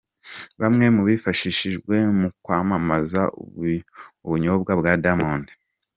[0.61, 3.21] Bamwe mu bifashishijwe mu kwamamaza
[4.25, 5.45] ubunyobwa bwa Diamond.